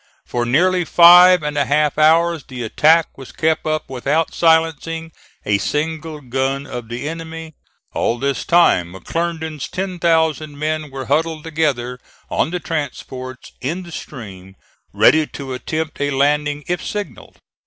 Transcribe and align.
For 0.25 0.47
nearly 0.47 0.83
five 0.83 1.43
and 1.43 1.55
a 1.59 1.65
half 1.65 1.95
hours 1.99 2.45
the 2.45 2.63
attack 2.63 3.15
was 3.19 3.31
kept 3.31 3.67
up 3.67 3.87
without 3.87 4.33
silencing 4.33 5.11
a 5.45 5.59
single 5.59 6.21
gun 6.21 6.65
of 6.65 6.89
the 6.89 7.07
enemy. 7.07 7.53
All 7.93 8.17
this 8.17 8.43
time 8.43 8.93
McClernand's 8.93 9.67
10,000 9.67 10.57
men 10.57 10.89
were 10.89 11.05
huddled 11.05 11.43
together 11.43 11.99
on 12.31 12.49
the 12.49 12.59
transports 12.59 13.51
in 13.61 13.83
the 13.83 13.91
stream 13.91 14.55
ready 14.91 15.27
to 15.27 15.53
attempt 15.53 16.01
a 16.01 16.09
landing 16.09 16.63
if 16.65 16.83
signalled. 16.83 17.37